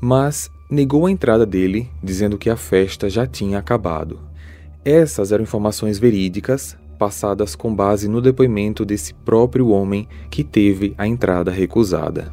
mas 0.00 0.50
negou 0.70 1.06
a 1.06 1.10
entrada 1.10 1.46
dele, 1.46 1.90
dizendo 2.02 2.38
que 2.38 2.50
a 2.50 2.56
festa 2.56 3.08
já 3.08 3.26
tinha 3.26 3.58
acabado. 3.58 4.20
Essas 4.84 5.32
eram 5.32 5.44
informações 5.44 5.98
verídicas, 5.98 6.76
passadas 6.98 7.54
com 7.54 7.74
base 7.74 8.08
no 8.08 8.20
depoimento 8.20 8.84
desse 8.84 9.14
próprio 9.14 9.68
homem 9.68 10.08
que 10.30 10.44
teve 10.44 10.94
a 10.98 11.06
entrada 11.06 11.50
recusada. 11.50 12.32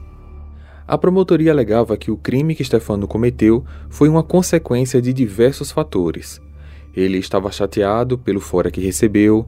A 0.87 0.97
promotoria 0.97 1.51
alegava 1.51 1.95
que 1.95 2.09
o 2.09 2.17
crime 2.17 2.55
que 2.55 2.63
Stefano 2.63 3.07
cometeu 3.07 3.63
foi 3.89 4.09
uma 4.09 4.23
consequência 4.23 5.01
de 5.01 5.13
diversos 5.13 5.71
fatores. 5.71 6.41
Ele 6.95 7.19
estava 7.19 7.51
chateado 7.51 8.17
pelo 8.17 8.39
fora 8.39 8.71
que 8.71 8.81
recebeu, 8.81 9.47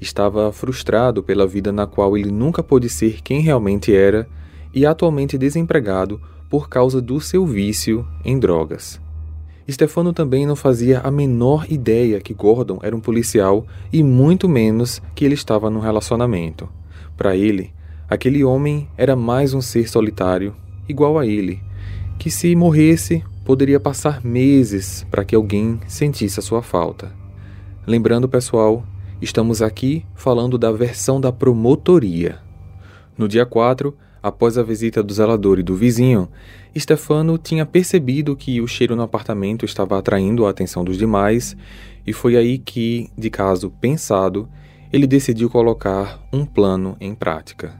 Estava 0.00 0.50
frustrado 0.50 1.22
pela 1.22 1.46
vida 1.46 1.70
na 1.70 1.86
qual 1.86 2.16
ele 2.16 2.30
nunca 2.30 2.62
pôde 2.62 2.88
ser 2.88 3.20
quem 3.22 3.40
realmente 3.40 3.94
era 3.94 4.26
e 4.72 4.86
atualmente 4.86 5.36
desempregado 5.36 6.20
por 6.48 6.68
causa 6.68 7.00
do 7.00 7.20
seu 7.20 7.46
vício 7.46 8.06
em 8.24 8.38
drogas. 8.38 9.00
Stefano 9.70 10.12
também 10.12 10.46
não 10.46 10.56
fazia 10.56 11.00
a 11.00 11.10
menor 11.10 11.66
ideia 11.70 12.20
que 12.20 12.34
Gordon 12.34 12.80
era 12.82 12.96
um 12.96 13.00
policial 13.00 13.66
e 13.92 14.02
muito 14.02 14.48
menos 14.48 15.00
que 15.14 15.24
ele 15.24 15.34
estava 15.34 15.70
num 15.70 15.80
relacionamento. 15.80 16.68
Para 17.16 17.36
ele, 17.36 17.72
aquele 18.08 18.42
homem 18.42 18.88
era 18.96 19.14
mais 19.14 19.54
um 19.54 19.60
ser 19.60 19.88
solitário, 19.88 20.54
igual 20.88 21.18
a 21.18 21.26
ele, 21.26 21.60
que 22.18 22.30
se 22.30 22.56
morresse 22.56 23.22
poderia 23.44 23.78
passar 23.78 24.24
meses 24.24 25.06
para 25.10 25.24
que 25.24 25.34
alguém 25.36 25.78
sentisse 25.86 26.40
a 26.40 26.42
sua 26.42 26.62
falta. 26.62 27.12
Lembrando, 27.86 28.28
pessoal, 28.28 28.84
Estamos 29.20 29.60
aqui 29.60 30.06
falando 30.14 30.56
da 30.56 30.72
versão 30.72 31.20
da 31.20 31.30
promotoria. 31.30 32.38
No 33.18 33.28
dia 33.28 33.44
4, 33.44 33.94
após 34.22 34.56
a 34.56 34.62
visita 34.62 35.02
do 35.02 35.12
zelador 35.12 35.58
e 35.58 35.62
do 35.62 35.76
vizinho, 35.76 36.26
Stefano 36.76 37.36
tinha 37.36 37.66
percebido 37.66 38.34
que 38.34 38.62
o 38.62 38.66
cheiro 38.66 38.96
no 38.96 39.02
apartamento 39.02 39.66
estava 39.66 39.98
atraindo 39.98 40.46
a 40.46 40.50
atenção 40.50 40.82
dos 40.82 40.96
demais, 40.96 41.54
e 42.06 42.14
foi 42.14 42.34
aí 42.34 42.56
que, 42.56 43.10
de 43.16 43.28
caso 43.28 43.70
pensado, 43.78 44.48
ele 44.90 45.06
decidiu 45.06 45.50
colocar 45.50 46.26
um 46.32 46.46
plano 46.46 46.96
em 46.98 47.14
prática. 47.14 47.78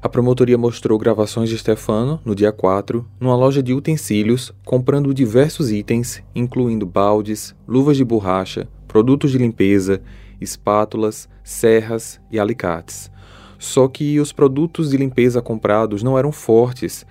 A 0.00 0.08
promotoria 0.08 0.56
mostrou 0.56 0.96
gravações 1.00 1.48
de 1.48 1.58
Stefano 1.58 2.20
no 2.24 2.32
dia 2.32 2.52
4, 2.52 3.04
numa 3.18 3.34
loja 3.34 3.60
de 3.60 3.74
utensílios, 3.74 4.54
comprando 4.64 5.12
diversos 5.12 5.72
itens, 5.72 6.22
incluindo 6.32 6.86
baldes, 6.86 7.56
luvas 7.66 7.96
de 7.96 8.04
borracha, 8.04 8.68
produtos 8.86 9.32
de 9.32 9.38
limpeza 9.38 10.00
espátulas, 10.44 11.28
serras 11.42 12.20
e 12.30 12.38
alicates. 12.38 13.10
Só 13.58 13.88
que 13.88 14.20
os 14.20 14.30
produtos 14.30 14.90
de 14.90 14.96
limpeza 14.96 15.42
comprados 15.42 16.02
não 16.02 16.18
eram 16.18 16.30
fortes, 16.30 17.06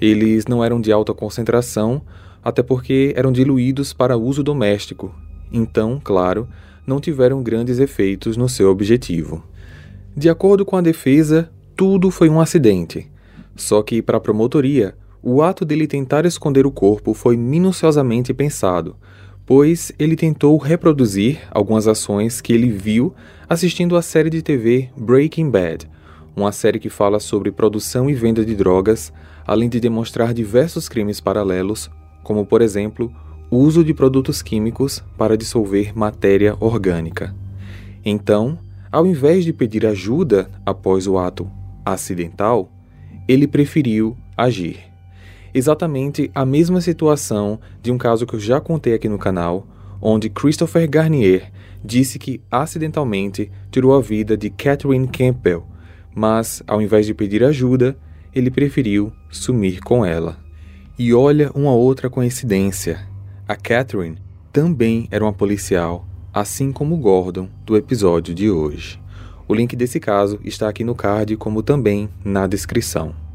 eles 0.00 0.46
não 0.46 0.64
eram 0.64 0.80
de 0.80 0.92
alta 0.92 1.12
concentração, 1.12 2.00
até 2.42 2.62
porque 2.62 3.12
eram 3.16 3.32
diluídos 3.32 3.92
para 3.92 4.16
uso 4.16 4.42
doméstico. 4.42 5.14
Então, 5.52 6.00
claro, 6.02 6.48
não 6.86 7.00
tiveram 7.00 7.42
grandes 7.42 7.78
efeitos 7.78 8.36
no 8.36 8.48
seu 8.48 8.70
objetivo. 8.70 9.42
De 10.16 10.30
acordo 10.30 10.64
com 10.64 10.76
a 10.76 10.80
defesa, 10.80 11.50
tudo 11.74 12.10
foi 12.10 12.28
um 12.28 12.40
acidente. 12.40 13.10
Só 13.56 13.82
que, 13.82 14.00
para 14.00 14.18
a 14.18 14.20
promotoria, 14.20 14.94
o 15.22 15.42
ato 15.42 15.64
dele 15.64 15.86
tentar 15.86 16.24
esconder 16.24 16.66
o 16.66 16.70
corpo 16.70 17.12
foi 17.12 17.36
minuciosamente 17.36 18.32
pensado, 18.32 18.94
pois 19.46 19.92
ele 19.96 20.16
tentou 20.16 20.58
reproduzir 20.58 21.38
algumas 21.52 21.86
ações 21.86 22.40
que 22.40 22.52
ele 22.52 22.68
viu 22.68 23.14
assistindo 23.48 23.96
à 23.96 24.02
série 24.02 24.28
de 24.28 24.42
TV 24.42 24.90
Breaking 24.96 25.48
Bad, 25.48 25.88
uma 26.34 26.50
série 26.50 26.80
que 26.80 26.90
fala 26.90 27.20
sobre 27.20 27.52
produção 27.52 28.10
e 28.10 28.14
venda 28.14 28.44
de 28.44 28.56
drogas, 28.56 29.12
além 29.46 29.68
de 29.68 29.78
demonstrar 29.78 30.34
diversos 30.34 30.88
crimes 30.88 31.20
paralelos, 31.20 31.88
como 32.24 32.44
por 32.44 32.60
exemplo, 32.60 33.10
o 33.48 33.58
uso 33.58 33.84
de 33.84 33.94
produtos 33.94 34.42
químicos 34.42 35.02
para 35.16 35.36
dissolver 35.36 35.96
matéria 35.96 36.56
orgânica. 36.58 37.32
Então, 38.04 38.58
ao 38.90 39.06
invés 39.06 39.44
de 39.44 39.52
pedir 39.52 39.86
ajuda 39.86 40.50
após 40.64 41.06
o 41.06 41.18
ato 41.18 41.48
acidental, 41.84 42.68
ele 43.28 43.46
preferiu 43.46 44.16
agir 44.36 44.95
exatamente 45.56 46.30
a 46.34 46.44
mesma 46.44 46.82
situação 46.82 47.58
de 47.80 47.90
um 47.90 47.96
caso 47.96 48.26
que 48.26 48.34
eu 48.34 48.40
já 48.40 48.60
contei 48.60 48.92
aqui 48.92 49.08
no 49.08 49.18
canal, 49.18 49.66
onde 50.02 50.28
Christopher 50.28 50.86
Garnier 50.86 51.50
disse 51.82 52.18
que 52.18 52.42
acidentalmente 52.50 53.50
tirou 53.70 53.96
a 53.96 54.02
vida 54.02 54.36
de 54.36 54.50
Catherine 54.50 55.08
Campbell, 55.08 55.66
mas 56.14 56.62
ao 56.66 56.82
invés 56.82 57.06
de 57.06 57.14
pedir 57.14 57.42
ajuda, 57.42 57.96
ele 58.34 58.50
preferiu 58.50 59.10
sumir 59.30 59.80
com 59.80 60.04
ela. 60.04 60.36
E 60.98 61.14
olha 61.14 61.50
uma 61.54 61.72
outra 61.72 62.10
coincidência: 62.10 63.00
a 63.48 63.56
Catherine 63.56 64.18
também 64.52 65.08
era 65.10 65.24
uma 65.24 65.32
policial, 65.32 66.06
assim 66.34 66.70
como 66.70 66.98
Gordon 66.98 67.48
do 67.64 67.78
episódio 67.78 68.34
de 68.34 68.50
hoje. 68.50 69.00
O 69.48 69.54
link 69.54 69.74
desse 69.74 69.98
caso 69.98 70.38
está 70.44 70.68
aqui 70.68 70.84
no 70.84 70.94
card, 70.94 71.34
como 71.38 71.62
também 71.62 72.10
na 72.22 72.46
descrição. 72.46 73.25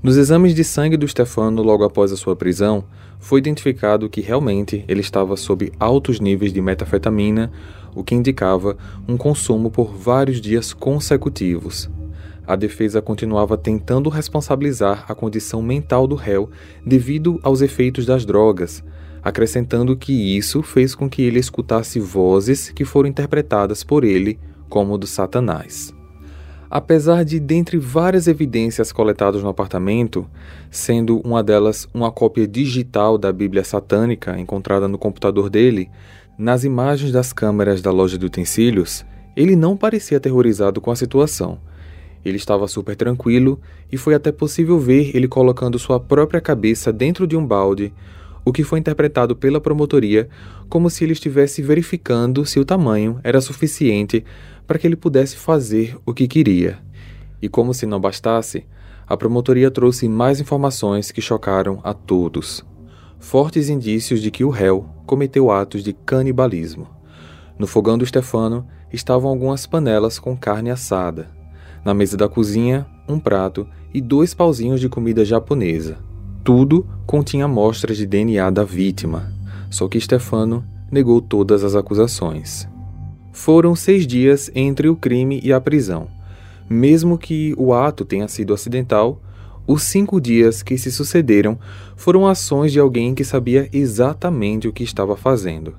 Nos 0.00 0.16
exames 0.16 0.54
de 0.54 0.62
sangue 0.62 0.96
do 0.96 1.08
Stefano 1.08 1.60
logo 1.60 1.82
após 1.82 2.12
a 2.12 2.16
sua 2.16 2.36
prisão, 2.36 2.84
foi 3.18 3.40
identificado 3.40 4.08
que 4.08 4.20
realmente 4.20 4.84
ele 4.86 5.00
estava 5.00 5.36
sob 5.36 5.72
altos 5.78 6.20
níveis 6.20 6.52
de 6.52 6.60
metafetamina, 6.60 7.50
o 7.96 8.04
que 8.04 8.14
indicava 8.14 8.76
um 9.08 9.16
consumo 9.16 9.72
por 9.72 9.92
vários 9.92 10.40
dias 10.40 10.72
consecutivos. 10.72 11.90
A 12.46 12.54
defesa 12.54 13.02
continuava 13.02 13.58
tentando 13.58 14.08
responsabilizar 14.08 15.04
a 15.08 15.14
condição 15.16 15.60
mental 15.60 16.06
do 16.06 16.14
réu 16.14 16.48
devido 16.86 17.40
aos 17.42 17.60
efeitos 17.60 18.06
das 18.06 18.24
drogas, 18.24 18.84
acrescentando 19.20 19.96
que 19.96 20.12
isso 20.36 20.62
fez 20.62 20.94
com 20.94 21.10
que 21.10 21.22
ele 21.22 21.40
escutasse 21.40 21.98
vozes 21.98 22.70
que 22.70 22.84
foram 22.84 23.08
interpretadas 23.08 23.82
por 23.82 24.04
ele 24.04 24.38
como 24.68 24.96
do 24.96 25.08
Satanás. 25.08 25.97
Apesar 26.70 27.24
de, 27.24 27.40
dentre 27.40 27.78
várias 27.78 28.26
evidências 28.26 28.92
coletadas 28.92 29.42
no 29.42 29.48
apartamento, 29.48 30.28
sendo 30.70 31.20
uma 31.20 31.42
delas 31.42 31.88
uma 31.94 32.12
cópia 32.12 32.46
digital 32.46 33.16
da 33.16 33.32
Bíblia 33.32 33.64
satânica 33.64 34.38
encontrada 34.38 34.86
no 34.86 34.98
computador 34.98 35.48
dele, 35.48 35.90
nas 36.36 36.64
imagens 36.64 37.10
das 37.10 37.32
câmeras 37.32 37.80
da 37.80 37.90
loja 37.90 38.18
de 38.18 38.26
utensílios, 38.26 39.04
ele 39.34 39.56
não 39.56 39.76
parecia 39.76 40.18
aterrorizado 40.18 40.80
com 40.80 40.90
a 40.90 40.96
situação. 40.96 41.58
Ele 42.24 42.36
estava 42.36 42.68
super 42.68 42.94
tranquilo 42.94 43.58
e 43.90 43.96
foi 43.96 44.14
até 44.14 44.30
possível 44.30 44.78
ver 44.78 45.16
ele 45.16 45.26
colocando 45.26 45.78
sua 45.78 45.98
própria 45.98 46.40
cabeça 46.40 46.92
dentro 46.92 47.26
de 47.26 47.36
um 47.36 47.46
balde, 47.46 47.92
o 48.44 48.52
que 48.52 48.64
foi 48.64 48.78
interpretado 48.78 49.34
pela 49.36 49.60
promotoria 49.60 50.28
como 50.68 50.90
se 50.90 51.04
ele 51.04 51.12
estivesse 51.12 51.62
verificando 51.62 52.44
se 52.44 52.58
o 52.58 52.64
tamanho 52.64 53.20
era 53.22 53.40
suficiente 53.40 54.24
para 54.68 54.78
que 54.78 54.86
ele 54.86 54.96
pudesse 54.96 55.36
fazer 55.36 55.96
o 56.04 56.12
que 56.12 56.28
queria. 56.28 56.78
E 57.40 57.48
como 57.48 57.72
se 57.72 57.86
não 57.86 57.98
bastasse, 57.98 58.66
a 59.06 59.16
promotoria 59.16 59.70
trouxe 59.70 60.06
mais 60.06 60.40
informações 60.42 61.10
que 61.10 61.22
chocaram 61.22 61.80
a 61.82 61.94
todos. 61.94 62.62
Fortes 63.18 63.70
indícios 63.70 64.20
de 64.20 64.30
que 64.30 64.44
o 64.44 64.50
réu 64.50 64.84
cometeu 65.06 65.50
atos 65.50 65.82
de 65.82 65.94
canibalismo. 65.94 66.86
No 67.58 67.66
fogão 67.66 67.96
do 67.96 68.04
Stefano 68.04 68.66
estavam 68.92 69.30
algumas 69.30 69.66
panelas 69.66 70.18
com 70.18 70.36
carne 70.36 70.70
assada. 70.70 71.30
Na 71.82 71.94
mesa 71.94 72.18
da 72.18 72.28
cozinha, 72.28 72.86
um 73.08 73.18
prato 73.18 73.66
e 73.94 74.02
dois 74.02 74.34
pauzinhos 74.34 74.80
de 74.80 74.88
comida 74.90 75.24
japonesa. 75.24 75.96
Tudo 76.44 76.86
continha 77.06 77.46
amostras 77.46 77.96
de 77.96 78.06
DNA 78.06 78.50
da 78.50 78.64
vítima, 78.64 79.32
só 79.70 79.88
que 79.88 79.98
Stefano 79.98 80.62
negou 80.92 81.22
todas 81.22 81.64
as 81.64 81.74
acusações. 81.74 82.68
Foram 83.32 83.74
seis 83.74 84.06
dias 84.06 84.50
entre 84.54 84.88
o 84.88 84.96
crime 84.96 85.40
e 85.42 85.52
a 85.52 85.60
prisão. 85.60 86.08
Mesmo 86.68 87.16
que 87.16 87.54
o 87.56 87.72
ato 87.72 88.04
tenha 88.04 88.28
sido 88.28 88.52
acidental, 88.52 89.20
os 89.66 89.82
cinco 89.82 90.20
dias 90.20 90.62
que 90.62 90.78
se 90.78 90.90
sucederam 90.90 91.58
foram 91.96 92.26
ações 92.26 92.72
de 92.72 92.80
alguém 92.80 93.14
que 93.14 93.24
sabia 93.24 93.68
exatamente 93.72 94.66
o 94.66 94.72
que 94.72 94.82
estava 94.82 95.16
fazendo. 95.16 95.74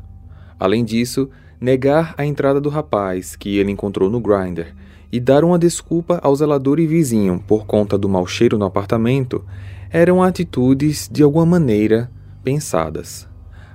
Além 0.60 0.84
disso, 0.84 1.30
negar 1.60 2.14
a 2.18 2.26
entrada 2.26 2.60
do 2.60 2.70
rapaz 2.70 3.36
que 3.36 3.58
ele 3.58 3.72
encontrou 3.72 4.10
no 4.10 4.20
Grinder 4.20 4.76
e 5.12 5.20
dar 5.20 5.44
uma 5.44 5.58
desculpa 5.58 6.20
ao 6.22 6.36
zelador 6.36 6.80
e 6.80 6.88
vizinho 6.88 7.44
por 7.48 7.66
conta 7.66 7.98
do 7.98 8.08
mau 8.08 8.28
cheiro 8.28 8.58
no 8.58 8.66
apartamento 8.66 9.44
eram 9.90 10.22
atitudes 10.22 11.10
de 11.12 11.24
alguma 11.24 11.46
maneira 11.46 12.12
pensadas. 12.44 13.29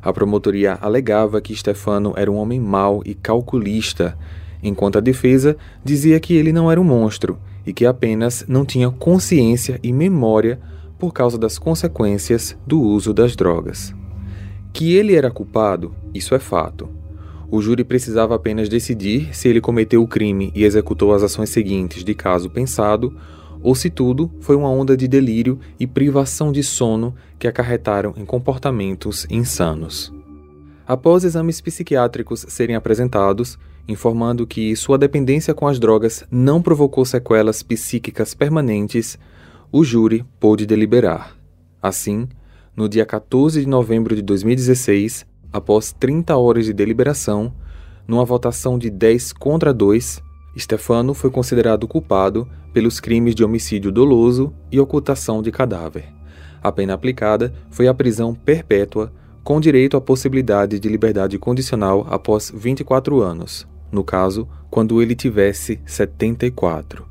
A 0.05 0.13
promotoria 0.13 0.77
alegava 0.83 1.41
que 1.41 1.57
Stefano 1.57 2.13
era 2.15 2.31
um 2.31 2.37
homem 2.37 2.61
mau 2.61 3.01
e 3.07 3.15
calculista, 3.15 4.19
enquanto 4.63 4.99
a 4.99 5.01
defesa 5.01 5.57
dizia 5.83 6.21
que 6.21 6.35
ele 6.35 6.53
não 6.53 6.71
era 6.71 6.79
um 6.79 6.85
monstro 6.85 7.39
e 7.67 7.73
que 7.73 7.87
apenas 7.87 8.45
não 8.47 8.67
tinha 8.67 8.91
consciência 8.91 9.81
e 9.83 9.95
memória 9.95 10.61
por 10.99 11.11
causa 11.11 11.39
das 11.39 11.59
consequências 11.59 12.55
do 12.67 12.83
uso 12.83 13.15
das 13.15 13.35
drogas. 13.35 13.95
Que 14.75 14.95
ele 14.95 15.15
era 15.15 15.31
culpado, 15.31 15.95
isso 16.13 16.35
é 16.35 16.39
fato. 16.39 16.87
O 17.51 17.63
júri 17.63 17.83
precisava 17.83 18.35
apenas 18.35 18.69
decidir 18.69 19.35
se 19.35 19.49
ele 19.49 19.61
cometeu 19.61 20.03
o 20.03 20.09
crime 20.09 20.53
e 20.55 20.65
executou 20.65 21.15
as 21.15 21.23
ações 21.23 21.49
seguintes 21.49 22.05
de 22.05 22.15
caso 22.15 22.51
pensado 22.51 23.17
ou 23.65 23.75
se 23.75 23.89
tudo 23.89 24.31
foi 24.41 24.55
uma 24.55 24.69
onda 24.69 24.95
de 24.95 25.09
delírio 25.09 25.59
e 25.81 25.87
privação 25.87 26.53
de 26.53 26.63
sono 26.63 27.15
que 27.39 27.49
acarretaram 27.49 28.13
em 28.15 28.25
comportamentos 28.25 29.27
insanos. 29.31 30.13
Após 30.87 31.25
exames 31.25 31.63
psiquiátricos 31.63 32.45
serem 32.47 32.77
apresentados, 32.77 33.59
informando 33.89 34.47
que 34.47 34.77
sua 34.77 34.99
dependência 34.99 35.55
com 35.55 35.67
as 35.67 35.81
drogas 35.81 36.25
não 36.31 36.61
provocou 36.61 37.07
sequelas 37.07 37.63
psíquicas 37.63 38.35
permanentes, 38.35 39.19
o 39.73 39.83
júri 39.83 40.27
pôde 40.39 40.67
deliberar. 40.67 41.35
Assim, 41.81 42.29
no 42.77 42.87
dia 42.87 43.07
14 43.07 43.61
de 43.61 43.67
novembro 43.67 44.15
de 44.15 44.21
2016, 44.21 45.25
após 45.51 45.91
30 45.91 46.37
horas 46.37 46.67
de 46.67 46.75
deliberação, 46.75 47.51
numa 48.07 48.27
votação 48.27 48.79
de 48.79 48.91
10 48.91 49.33
contra 49.33 49.73
2, 49.73 50.23
Stefano 50.59 51.15
foi 51.15 51.31
considerado 51.31 51.89
culpado 51.89 52.49
pelos 52.73 53.01
crimes 53.01 53.35
de 53.35 53.45
homicídio 53.45 53.91
doloso 53.91 54.53
e 54.71 54.79
ocultação 54.79 55.43
de 55.43 55.51
cadáver. 55.51 56.05
A 56.63 56.71
pena 56.71 56.95
aplicada 56.95 57.53
foi 57.71 57.89
a 57.89 57.95
prisão 57.95 58.35
perpétua, 58.35 59.13
com 59.43 59.61
direito 59.61 59.97
à 59.97 60.01
possibilidade 60.01 60.79
de 60.79 60.89
liberdade 60.89 61.39
condicional 61.39 62.07
após 62.09 62.51
24 62.55 63.21
anos, 63.21 63.67
no 63.93 64.03
caso, 64.03 64.49
quando 64.71 65.03
ele 65.03 65.15
tivesse 65.15 65.81
74. 65.85 67.05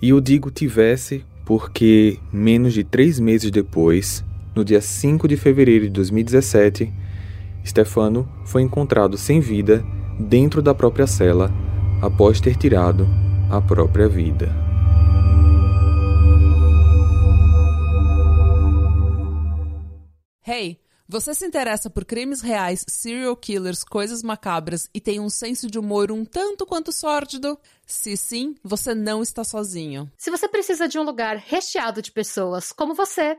E 0.00 0.08
eu 0.08 0.20
digo 0.20 0.50
tivesse 0.50 1.24
porque, 1.44 2.18
menos 2.32 2.72
de 2.72 2.82
três 2.82 3.20
meses 3.20 3.50
depois, 3.50 4.24
no 4.54 4.64
dia 4.64 4.80
5 4.80 5.28
de 5.28 5.36
fevereiro 5.36 5.84
de 5.84 5.90
2017, 5.90 6.90
Stefano 7.66 8.26
foi 8.46 8.62
encontrado 8.62 9.18
sem 9.18 9.40
vida 9.40 9.84
dentro 10.18 10.62
da 10.62 10.74
própria 10.74 11.06
cela 11.06 11.52
após 12.04 12.38
ter 12.38 12.54
tirado 12.54 13.06
a 13.50 13.62
própria 13.62 14.06
vida. 14.06 14.52
Hey, 20.46 20.78
você 21.08 21.34
se 21.34 21.46
interessa 21.46 21.88
por 21.88 22.04
crimes 22.04 22.42
reais, 22.42 22.84
serial 22.86 23.34
killers, 23.34 23.82
coisas 23.82 24.22
macabras 24.22 24.88
e 24.92 25.00
tem 25.00 25.18
um 25.18 25.30
senso 25.30 25.70
de 25.70 25.78
humor 25.78 26.12
um 26.12 26.26
tanto 26.26 26.66
quanto 26.66 26.92
sórdido? 26.92 27.58
Se 27.86 28.18
sim, 28.18 28.54
você 28.62 28.94
não 28.94 29.22
está 29.22 29.42
sozinho. 29.42 30.10
Se 30.18 30.30
você 30.30 30.46
precisa 30.46 30.86
de 30.86 30.98
um 30.98 31.02
lugar 31.02 31.38
recheado 31.38 32.02
de 32.02 32.12
pessoas 32.12 32.70
como 32.70 32.94
você, 32.94 33.38